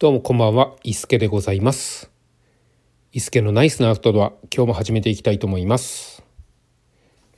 [0.00, 2.10] どうもこんばんは、伊助でございます。
[3.12, 6.24] 伊助のナイスなアウトドア、今日も始めていきたいと思います。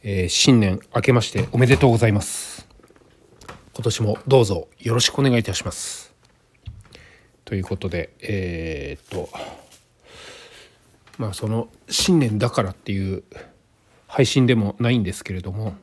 [0.04, 2.68] えー新年明けましておめでとうございます。
[3.74, 6.14] 今年もどうぞよろしくお願いいたします。
[7.44, 9.28] ということで、えーっと、
[11.18, 13.24] まあその新年だからっていう
[14.06, 15.74] 配信でもないんですけれども、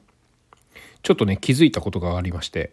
[1.04, 2.72] ちょっとね気づいたことがありまして、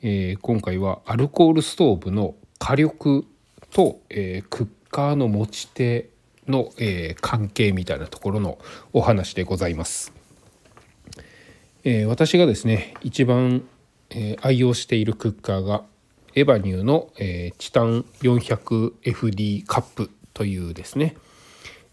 [0.00, 3.26] えー今回はアルコールストーブの火力
[3.70, 6.10] と、えークッカーの持ち手
[6.46, 8.58] の、えー関係みたいなところの
[8.92, 10.12] お話でございます。
[11.84, 13.62] えー私がですね一番、
[14.10, 15.84] えー愛用しているクッカーが
[16.34, 21.16] エバニューの、えーチタン 400FD カップというですね、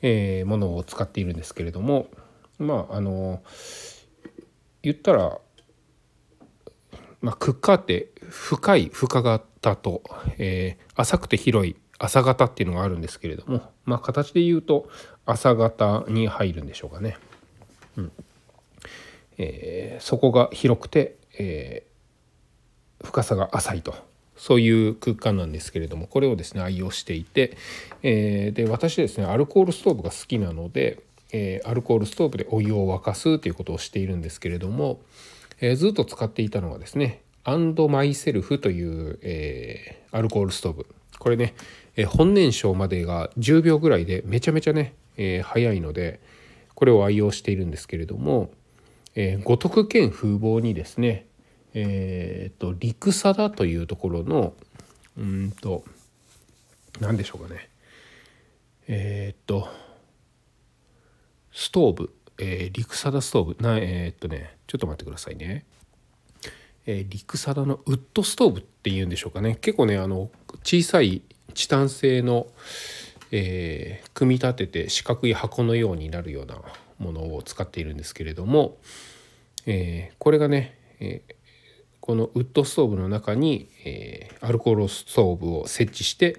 [0.02, 2.08] えーものを使っているんですけれども
[2.58, 3.42] まああの
[4.82, 5.38] 言ったら
[7.22, 9.24] まあ、クッカーって深い深
[9.66, 10.04] 型と、
[10.38, 14.88] えー浅くて広い浅型っていうのがあるんですけれども、まあ、形で言うと
[15.26, 17.18] 浅型に入るんでしょうかね。
[17.98, 18.12] うん
[19.38, 21.96] えーそこが広くて、えー
[23.06, 23.94] 深さが浅いと
[24.38, 27.58] そういう空間なんですけれどもこれをですね愛用していて、
[28.04, 31.02] えーで私ですねアルコールストーブが好きなので、
[31.34, 35.02] えアルコールストーブでお湯を沸かすということをしているんですけれども、
[35.60, 40.88] えずっと使っていたのがですねアンドマイセルフという、えーアルコールストーブ。
[41.20, 41.54] これね、
[41.96, 46.20] えー本燃焼までが10秒ぐらいでめちゃめちゃね、えー早いので
[46.74, 48.52] これを愛用しているんですけれども、
[49.14, 51.28] えー五徳県風貌にですね
[51.78, 54.54] えー、と陸貞というところの
[55.18, 55.84] うんと
[57.02, 57.70] 何でしょうかね。
[58.88, 59.68] えーと
[61.52, 63.58] ストーブ、えー、陸貞ストーブ。
[63.62, 65.66] なえーっとねちょっと待ってくださいね。
[66.86, 69.58] えー陸貞のウッドストーブっていうんでしょうかね。
[69.62, 70.30] 結構ねあの
[70.64, 71.22] 小さい
[71.54, 72.48] チタン製の、
[73.32, 76.62] えー組み立てて四角い箱のようになるような
[77.00, 78.78] ものを使っているんですけれども、
[79.66, 81.36] えーこれがね、えー
[82.02, 86.38] このウッドストーブの中に、えアルコールストーブを設置して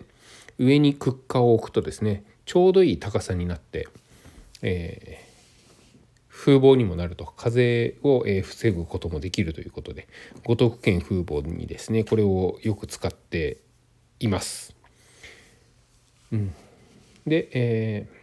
[0.59, 3.89] 上にクッカーを置くとですねちょうどいい高さになって、
[4.63, 5.27] え
[6.37, 10.07] 風防にもなると風を、防ぐこともできるということで
[10.45, 13.63] 五徳県風防にですねこれをよく使って
[14.21, 14.77] います。
[16.33, 16.55] うん、
[17.27, 18.17] で、えー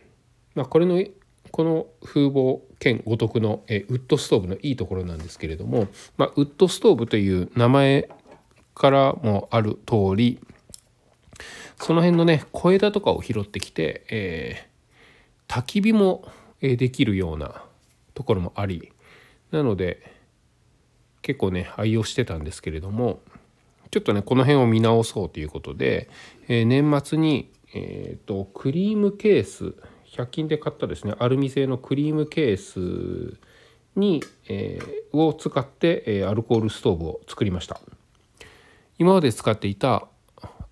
[0.56, 1.04] まあ、これの
[1.52, 5.88] この風防兼五徳の、えウッドストーブのいいところなんですけれども、
[6.18, 8.10] まあ、ウッドストーブという名前
[8.76, 10.40] からもある通り
[11.80, 14.74] その辺のね小枝とかを拾ってきて、えー
[15.54, 16.26] 焚き火も
[16.62, 17.64] えできるような
[18.14, 18.92] ところもあり
[19.52, 20.12] なので
[21.22, 23.22] 結構ね愛用してたんですけれども
[23.92, 26.10] ちょっとねこの辺を見直そうということで、
[26.48, 29.76] えー年末に、えーとクリームケース
[30.12, 33.40] 100均で買ったですねアルミ製のクリームケース
[33.96, 37.80] に、えーを使って、えアルコールストーブを作りました。
[38.98, 40.08] 今まで使っていた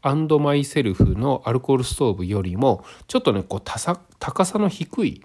[0.02, 5.24] アンドマイセルフのアルコールストーブよりもちょっとねこう高さの低い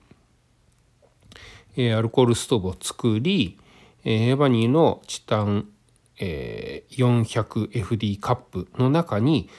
[1.77, 3.59] えアルコールストーブを作り、
[4.05, 5.69] えーエバニーのチタン、
[6.19, 7.23] えー
[7.71, 9.51] 400FD カップの中に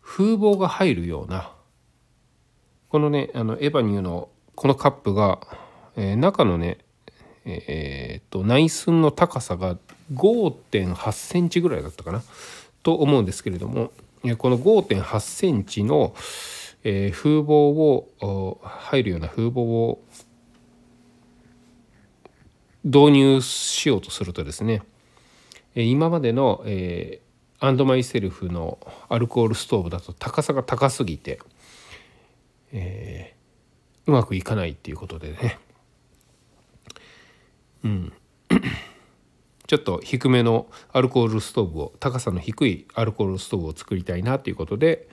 [0.00, 1.52] 風防が入るような
[2.88, 5.40] このねあのエバニューのこのカップが、
[5.96, 6.78] え中のね
[7.46, 9.78] えーっと内寸の高さが
[10.12, 12.22] 5.8センチぐらいだったかな
[12.82, 13.92] と思うんですけれども
[14.36, 16.14] この5.8センチの、
[16.84, 20.04] え風防を入るような風防を
[22.84, 24.82] 導入しようとするとですね
[25.74, 27.32] 今までの、えー
[27.64, 28.76] アンドマイセルフの
[29.08, 31.38] アルコールストーブだと高さが高すぎて、
[32.72, 35.60] えーうまくいかないっていうことでね。
[37.84, 38.12] うん。
[39.68, 45.08] ちょっと低めのアルコールストーブを高さの低いアルコールストーブを作りたいなということで、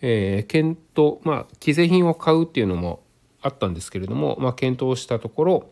[0.00, 3.04] えー検討まあ既製品を買うっていうのも
[3.42, 5.70] あったんですけれども、まあ、検討したところ、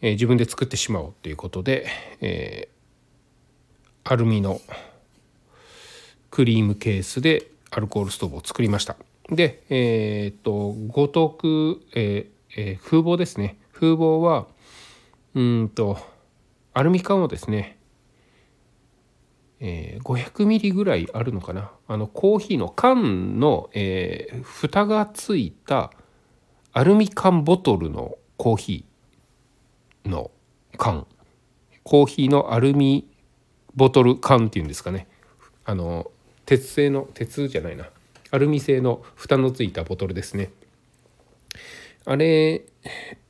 [0.00, 1.86] えー自分で作ってしまおうということで、
[2.20, 2.78] えー
[4.10, 4.60] アルミの
[6.30, 8.96] クリームケースでアルコールストーブを作りました。
[9.28, 14.46] で、えーっと五徳、ええー風防ですね風防は
[15.34, 15.98] うんと
[16.72, 17.76] アルミ缶をですね、
[19.60, 25.90] えー500ミリぐらいあるのかなあのコーヒーの缶の、えー蓋がついた
[26.72, 28.87] アルミ缶ボトルのコーヒー
[30.08, 30.30] の
[30.76, 31.06] 缶。
[31.84, 33.08] コーヒーのアルミ
[33.74, 35.06] ボトル缶っていうんですかね。
[35.64, 36.10] あの
[36.46, 37.88] 鉄製の鉄じゃないな。
[38.30, 40.50] アルミ製の蓋のついたボトルですね。
[42.04, 42.62] あれ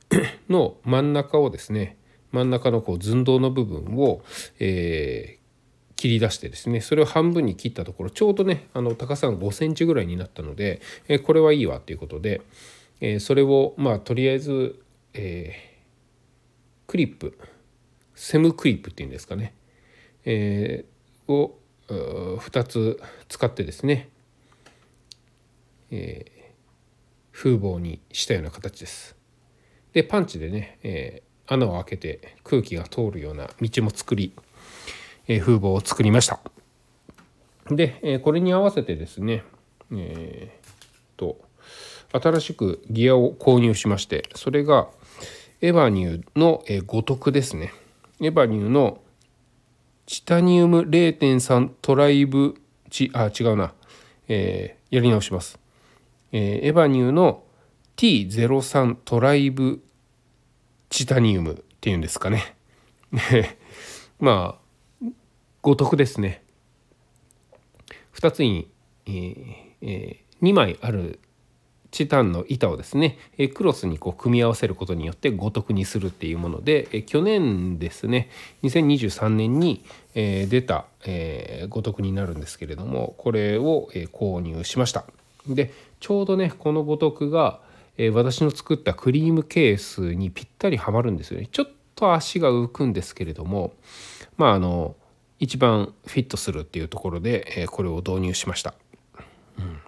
[0.49, 1.97] の真ん中をですね
[2.31, 4.21] 真ん中のこう寸胴の部分を、
[4.59, 12.41] えー、切り出してですねそれを半分に切ったところちょうどねあの高さが5センチぐらいになったので、えー、これはいいわということで、
[13.01, 14.79] えー、それをまあとりあえず、
[15.13, 15.68] え
[16.89, 17.37] クリップ
[18.15, 19.53] セムクリップっていうんですかね、
[20.25, 21.55] えーを
[21.87, 24.09] 2つ使ってですね、
[25.91, 26.39] えー
[27.31, 29.15] 風防にしたような形です。
[29.93, 34.33] でパンチでね、えー、穴を開けて空気が通るような道も作り、
[35.29, 36.41] えー、風防を作りました。
[37.71, 39.45] で、え、これに合わせてですね、
[39.93, 41.39] えー、と
[42.11, 44.89] 新しくギアを購入しましてそれが
[45.61, 47.73] エバニューの、えー、五徳ですね。
[48.21, 49.01] エバニューの
[50.05, 52.55] チタニウム0.3トライブ
[52.89, 53.73] チあ違うな、
[54.29, 55.59] えー、やり直します。
[56.31, 57.43] えー、エバニューの
[57.97, 59.81] T03 トライブ
[60.89, 62.55] チタニウムっていうんですかね
[64.19, 64.57] ま
[65.01, 65.05] あ
[65.61, 66.41] 五徳ですね
[68.13, 68.69] 2つに、
[69.05, 71.19] えーえー、2枚ある
[71.91, 73.17] チタンの板をですね
[73.53, 78.29] クロスにこう組み合わせることによって五徳にするっていうもので去年ですね
[78.63, 79.83] 2023年に
[80.13, 80.85] 出た
[81.69, 85.05] 五徳になるんですけれどもこれを購入しました。
[85.47, 87.59] でちょうどねこの五徳が、
[88.13, 93.73] 私の作ったクリームケースにぴったりはまるんですよねちょっと足が浮くんですけれども
[94.37, 94.95] まああの
[95.39, 98.73] 一番フィットするっていうところで、これを導入しました。
[99.57, 99.79] うん、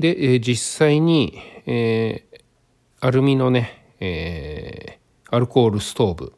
[0.00, 6.32] で、えー、実際に、えー、アルミのね、えー、アルコールストーブ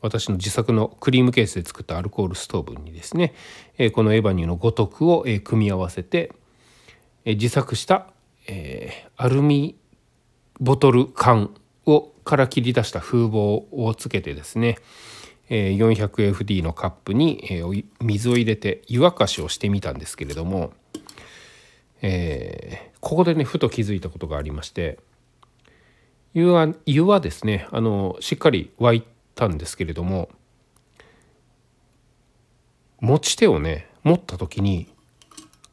[0.00, 3.34] 私の自作のクリームケースで作ったアルコールストーブにですね、
[3.78, 6.32] えこのエバニューの五徳を、え組み合わせて、
[7.24, 8.06] え自作した、
[8.46, 9.76] えアルミ
[10.60, 11.52] ボトル缶
[11.84, 14.78] をから切り出した風防をつけてですね、
[15.48, 17.64] え 400FD のカップに、え
[18.00, 20.72] 水を入れて湯沸かしをしてみたんですけれども、
[22.02, 24.98] えここでねふと気づいたことがありまして
[26.34, 29.04] 湯は湯はですねあのしっかり沸い
[29.34, 30.28] たんですけれども
[33.00, 34.88] 持ち手をね持った時に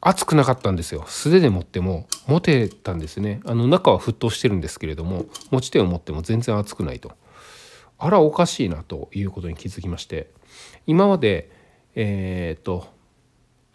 [0.00, 1.04] 熱くなかったんですよ。
[1.08, 3.40] 素手で持っても持てたんですね。
[3.44, 7.12] あの中は沸騰してるんですけれども持ち手を持っても全然熱くないと。
[7.98, 10.30] あらおかしいなということに気づきまして
[10.86, 11.50] 今まで
[11.94, 12.86] えっ、と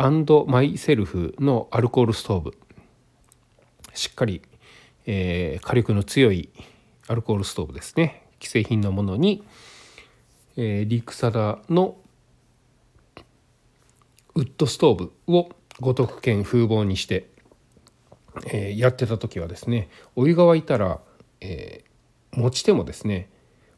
[0.02, 2.58] アンドマイセルフのアルコールストーブ。
[3.94, 4.42] しっかり、
[5.06, 6.50] えー、火力の強い
[7.08, 8.24] アルコールストーブですね。
[8.40, 9.44] 既製品のものに
[10.58, 11.98] えー、リクサダの
[14.36, 15.50] ウッドストーブを
[15.80, 17.30] 五徳県風貌にして、
[18.48, 21.00] えー、やってた時はですねお湯が沸いたら、
[21.40, 23.30] えー、持ち手もですね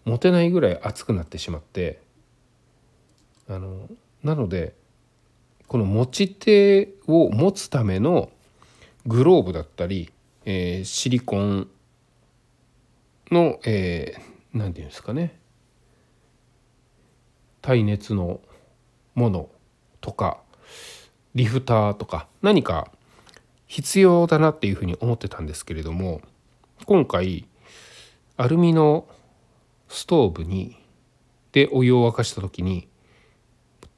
[0.05, 2.01] 持てないぐらい熱くなってしまって
[3.47, 3.87] あの
[4.23, 4.75] なので
[5.68, 8.30] この持ち手を持つための
[9.06, 10.12] グローブだったり、
[10.45, 11.68] えー、シリコン
[13.31, 14.24] の何、えー、て
[14.54, 15.39] 言うんですかね。
[17.62, 18.42] 耐熱の
[19.15, 19.50] もの
[20.01, 20.42] とか
[21.34, 22.91] リフターとか何か
[23.67, 26.22] 必要だなっていうふうに思ってたんですけれども
[26.86, 27.48] 今回
[28.36, 29.08] アルミの
[29.88, 30.77] ストーブに
[31.53, 32.88] でお湯を沸かした時に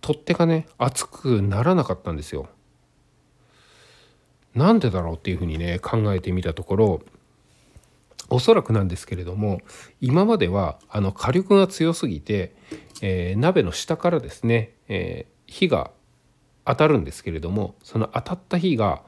[0.06, 2.48] 取っ手がね熱くならなかったんですよ。
[4.54, 7.02] なんでだろうっていうふうにね考えてみたところ
[8.30, 9.62] おそらくなんですけれども
[10.02, 12.56] 今まではあの火力が強すぎて、
[13.02, 15.90] えー、鍋の下からですね、えー、火が
[16.66, 19.02] 当たるんですけれどもその当たった火が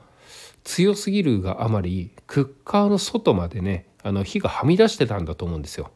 [0.64, 5.92] 強すぎるがあまりクッカーの外までねあの火がはみ出してたんだと思うんですよ。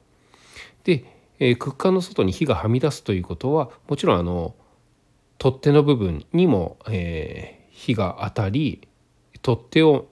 [0.83, 1.05] で、
[1.39, 4.53] えー、クッカーの外に火がはみ出すということはもちろんあの
[5.41, 8.87] 取っ手の部分にも、えー、火が当たり
[9.41, 10.07] 取っ手を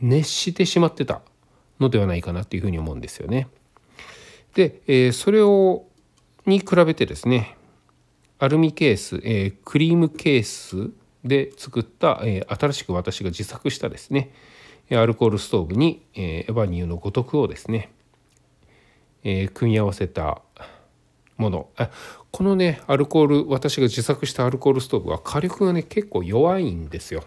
[0.00, 1.22] 熱してしまってた
[1.78, 3.46] のではないかなというふうに思うんですよね。
[4.54, 5.86] で、えー、それを
[6.44, 7.56] に比べてですね
[8.40, 10.90] アルミケース、えー、クリームケース
[11.22, 14.32] で作った、えー、新しく私が自作したですね
[14.90, 17.92] アルコールストーブに、えー、エヴァニューのごとくをですね、
[19.22, 20.42] え、組み合わせた
[21.38, 21.90] ものあ
[22.30, 27.24] このねアルコール私が自作したアルコールストーブは火力がね結構弱いんですよ。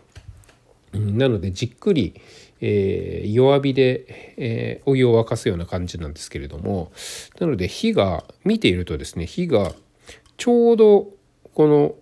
[0.93, 2.19] なのでじっくり、
[2.59, 6.91] えー、弱火で、えー、お湯を沸かすような感じなんですけれども
[7.39, 9.71] なので火が見ているとですね火が
[10.35, 11.07] ちょうど
[11.53, 11.95] この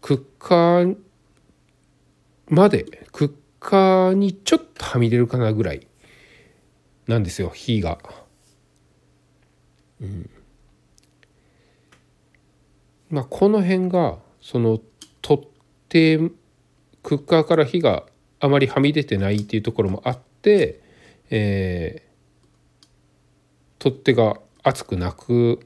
[0.00, 0.96] クッカー
[2.48, 5.88] までクッカーにちょっとはみ出るかなぐらい
[7.08, 7.98] なんですよ火が。
[10.00, 10.30] うん
[13.10, 14.80] まあ、この辺がその
[15.22, 15.44] 取っ
[15.88, 18.04] 手クッカーから火が
[18.40, 20.80] あまりはみ出てないっていうところもあって、
[21.30, 25.60] えー、取っ手が熱くなく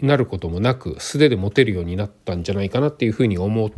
[0.00, 3.70] なることもなく素手で持てるようになったんじゃないかなっていうふうに思っ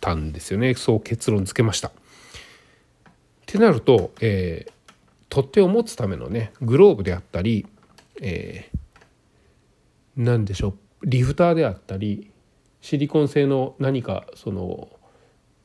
[0.00, 1.88] たんですよねそう結論付けました。
[1.88, 1.92] っ
[3.46, 4.72] てなると、えー、
[5.28, 7.64] 取っ手を持つためのねグローブであったり、
[8.20, 8.78] えー、
[10.16, 10.78] 何でしょう？
[11.06, 12.30] リフターであったり
[12.80, 14.88] シリコン製の何かその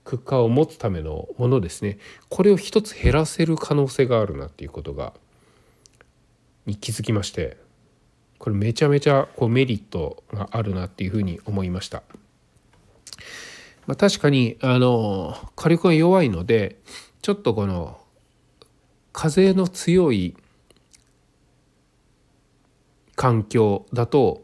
[0.03, 1.97] クッカーを持つためのものですね
[2.29, 5.13] これを一つ減らせる可能性があるなっていうことが
[6.65, 7.57] に気づきまして
[8.37, 12.01] これめちゃめちゃこうメリットがあるなっていうふうに思いました。
[13.85, 16.79] まあ、確かにあの火力が弱いので
[17.21, 17.99] ちょっとこの
[19.11, 20.35] 風の強い
[23.15, 24.43] 環境だと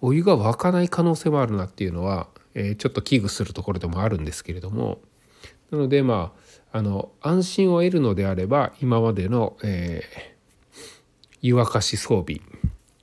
[0.00, 5.00] お湯が沸かない可能性もあるなっていうのは、えー、ちょっと危惧するところでもあるんですけれども。
[5.70, 6.32] なのでま
[6.72, 12.40] ああの安心を得るのであれば今までの、えー、湯沸かし装備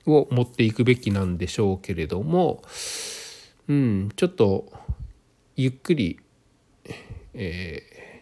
[0.06, 2.62] を持っていくべきなんでしょうけれども
[3.68, 4.72] うんちょっと
[5.56, 6.18] ゆっくり、
[7.34, 8.20] えー、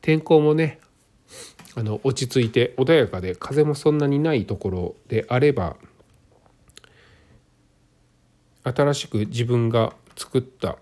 [0.00, 0.80] 天候もね
[1.74, 5.76] あの落ち着いて穏やかで風もそんなにないところであれば
[8.64, 10.76] 新しく自分が作った、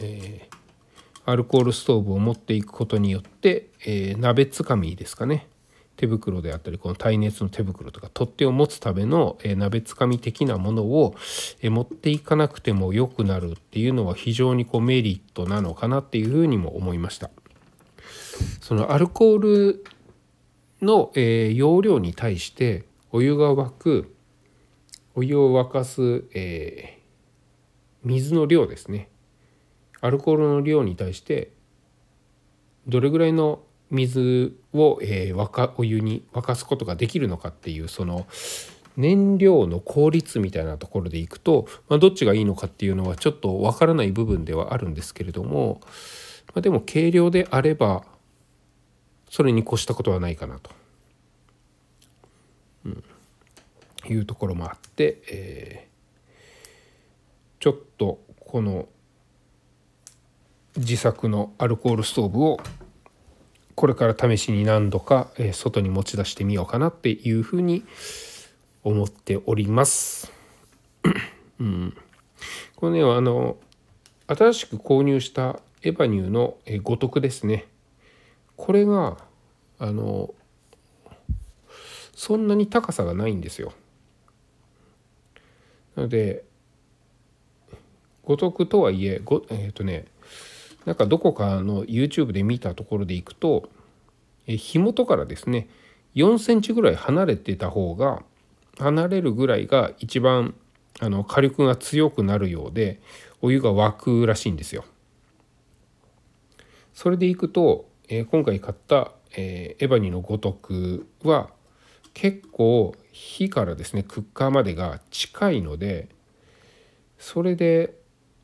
[0.00, 5.48] えー、アルコールストーブを持っていくことによって、えー、鍋つかみですかね
[5.96, 11.14] 手袋であったりこの耐熱の手袋とか取っ手を持つための、えー、鍋つかみ的なものを、
[11.60, 17.30] えー、持っていかなくても良くなるっていうのは非常にこうメリットなのかなっていうふうにも思いました。
[18.60, 19.84] そのアルコール
[20.82, 24.13] の、えー、容量に対してお湯が沸く
[25.14, 29.08] お湯を沸かす、えー、水の量ですね。
[30.00, 31.52] アルコールの量に対して
[32.86, 38.26] どれぐらいの水を、えー、沸かお湯に沸かすことができるのかっていうその
[38.96, 45.80] 燃料の効率みたいなところでいくと、まあ、どっちがいいのかっていうのはちょっとわからない部分ではあるんですけれども、
[46.48, 48.04] まあ、でも軽量であれば
[49.30, 50.70] それに越したことはないかなと、
[52.86, 53.04] うん、
[54.08, 58.88] いうところもあって、えー、ちょっとこの
[60.76, 62.58] 自作のアルコールストーブを
[63.74, 67.84] これから試しに何度か、外に持ち出してみようかなっていうふうに
[68.84, 70.32] 思っております。
[71.58, 71.96] うん、
[72.76, 73.56] これねあの
[74.26, 77.66] 新しく購入したエバニューの五徳ですね
[78.56, 79.18] これが
[79.78, 80.34] あの
[82.14, 83.72] そんなに高さがないんですよ。
[85.96, 86.44] なので
[88.24, 90.06] 五徳とはいえごえっ、ー、とね
[90.84, 93.68] なんかどこかの YouTube で見たところでいくと
[94.46, 95.68] え火元からですね
[96.14, 98.22] 4センチぐらい離れてた方が
[98.78, 100.54] 離れるぐらいが一番
[101.00, 103.00] あの火力が強くなるようで
[103.42, 104.84] お湯が沸くらしいんですよ。
[106.94, 111.50] それでいくと、え、今回買った、えー、エバニのごとくは
[112.14, 116.08] 結構火からですねクッカーまでが近いので
[117.18, 117.94] それで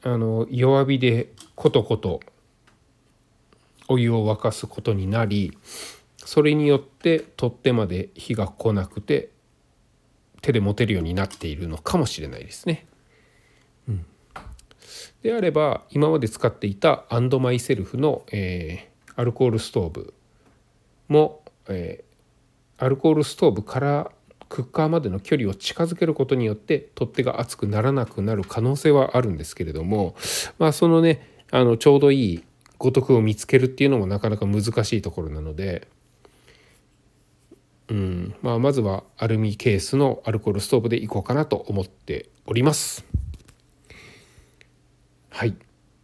[0.02, 2.20] あの弱火でコトコト
[3.88, 5.56] お湯を沸かすことになり
[6.18, 9.30] それによって取っ手まで火が来なくて
[10.42, 12.86] 手で持てるようになっているのかもしれないですね。
[13.88, 14.06] うん、
[15.22, 20.14] であれば今まで使っていたアンドマイセルフの、えー、アルコールストーブ
[21.08, 22.10] も、えー、
[22.80, 24.10] アルコールストーブから
[24.49, 30.16] クッカーまでの距離を近づけることによって取っ手が熱くならなくなる可能性はあるんですけれども
[30.58, 32.44] まあそのねあのちょうどいい
[32.78, 35.88] ごとくを見つけるっていうのもなかなか難しいところなので、
[37.88, 43.04] うんまあ、まずはアルミケースのアルコールストーブでいこうかなと思っております。
[45.28, 45.54] はい、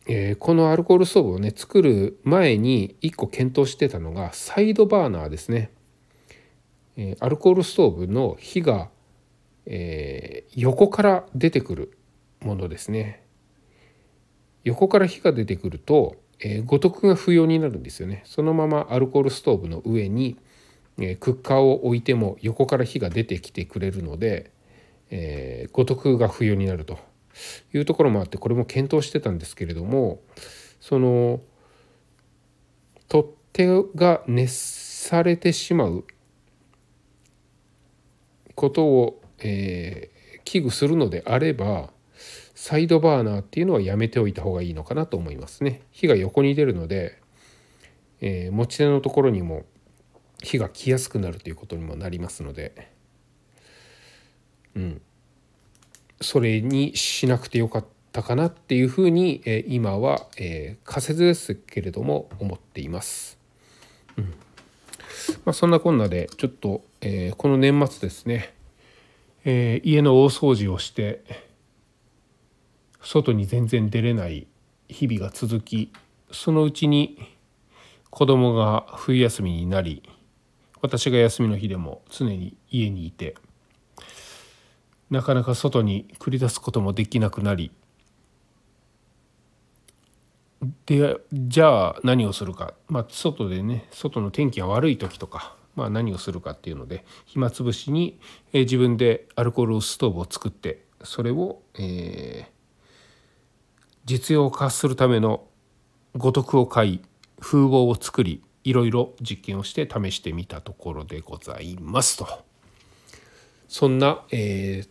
[0.07, 5.71] えー、このアルコールストーブをね作る前に1個検討してたのがサイドバーナーですね。
[6.97, 8.91] えー、アルコールストーブの火が、
[9.67, 11.99] えー、横から出てくる
[12.41, 13.23] ものですね。
[14.65, 20.37] 横から火が出てくるとえー、五徳が不要になるんですよねそのままアルコールストーブの上に、
[20.99, 24.51] えー、クッカーを置いても横から火が出てきてくれるので、
[25.11, 26.99] えー、五徳が不要になると
[27.73, 30.21] いうところもあってこれも検討してたんですけれども
[30.81, 31.41] その
[33.09, 36.05] 取っ手が熱されてしまう
[38.57, 41.91] ことを、えー、危惧するのであれば
[42.57, 45.83] サイドバーナーっていうのはやめておいた方がいいのかなと思いますね。
[45.93, 47.21] 火が横に出るので、
[48.21, 49.67] えー、持ち手のところにも
[50.43, 52.91] 火が来やすくなるということにもなりますので、
[54.75, 55.03] うん、
[56.23, 63.39] それにしなくてよかったかなっていうふうに、えー、今は、えー、仮説ですけれども思っています。
[64.17, 64.46] うん
[65.45, 68.55] まあ、そんなこんなでちょっと、えー、この年末ですね、
[69.45, 71.23] えー、家の大掃除をして
[73.01, 74.47] 外に全然出れない
[74.89, 75.93] 日々が続き
[76.31, 77.19] そのうちに
[78.11, 80.03] 子供が冬休みになり
[80.83, 83.37] 私が休みの日でも常に家にいて
[85.11, 87.71] なかなか外に繰り出すこともできなくなり
[90.87, 98.19] でじゃあ何をするか、まあ、外でね外の天気が悪い時とか、まあ、何をするかっていうので暇つぶしに、
[98.53, 102.51] えー、自分でアルコールストーブを作ってそれを、えー、
[104.05, 105.47] 実用化するための
[106.17, 107.03] 五徳を買い
[107.41, 112.27] 風貌を作りいろいろ実験をして試してみたところでございますと
[113.69, 114.89] そんな、えー、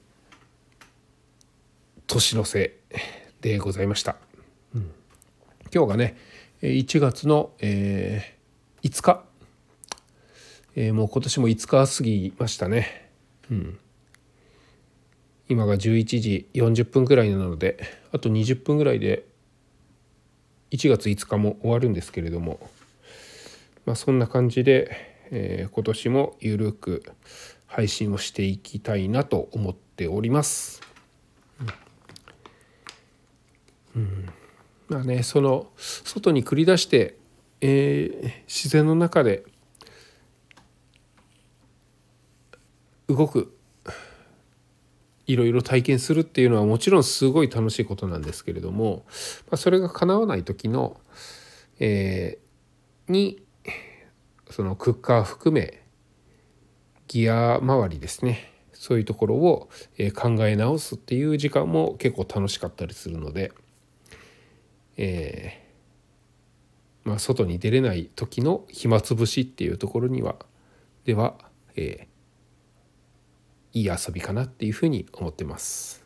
[2.08, 2.78] 年の瀬
[3.42, 4.25] でございました。
[5.74, 6.18] 今日がね
[6.62, 9.24] 1月の、えー、5日、
[10.76, 13.10] えー、もう今年も5日過ぎましたね、
[13.52, 13.80] うん、
[15.50, 15.80] 今が11
[16.22, 17.78] 時40分ぐらいなので
[18.12, 19.26] あと20分ぐらいで
[20.72, 22.60] 1月5日も終わるんですけれども。
[23.86, 24.90] まあそんな感じで、
[25.32, 27.04] えー、今年もゆるく
[27.68, 30.82] 配信をしていきたいなと思っております。
[33.96, 34.30] うん、うん。
[34.88, 37.16] まあねその外に繰り出して、
[37.62, 39.44] えー、自然の中で
[43.08, 43.56] 動く
[45.28, 49.06] いろいろ体験するっていうのはもちろんすごい楽しいことなんですけれども、
[49.50, 51.00] まあ、それが叶わない時の、
[51.80, 53.42] えー、に
[54.52, 55.82] そのクッカー含め
[57.08, 59.70] ギア周りですねそういうところを
[60.16, 63.52] 考え直すっていう時間も結構楽しかったりするので。
[64.98, 70.36] えー、まあ、外に出れない時の暇つぶしっていうところには
[71.06, 71.36] では、
[71.76, 76.04] えー、いい遊びかなっていうふうに思ってます。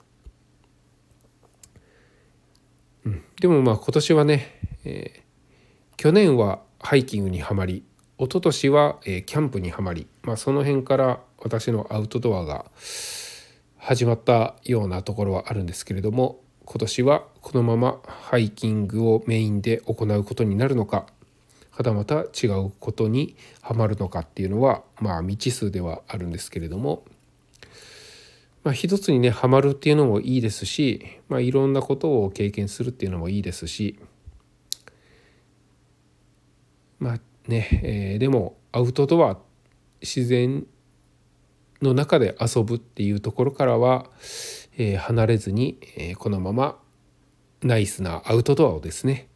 [3.06, 7.84] うん、でもまあ今年はね、えー、去年はハイキングにはまり
[8.18, 12.66] 一昨年は、えー、キャンプにはまり、まあ、その辺から私のアウトドアが
[13.78, 21.08] 始まったようなところはあるんですけれども今年はこのままハイキングをメインで行うことになるのか
[21.72, 27.06] はたまた違うことにはまるのかっていうのはまあ未知数ではあるんですけれども、
[28.64, 33.98] まあ、一つにねハマるっていうのもいいですし、まあ、いろんなことを経験するっていうのもいいですし
[37.00, 39.40] まあね、えー、でもアウトドア
[40.02, 40.68] 自然
[41.82, 44.06] の中で遊ぶっていうところからは
[44.78, 46.80] え、離れずに、え、このまま
[47.62, 49.28] ナイスなアウトドアをですね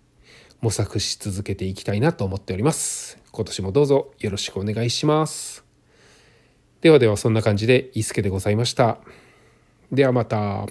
[0.61, 3.17] 模索し続けていきたいなと思っております。
[3.31, 5.65] 今年もどうぞよろしくお願いします。
[6.81, 8.99] ではではそんな感じで伊助でございました。
[9.91, 10.67] ではまた。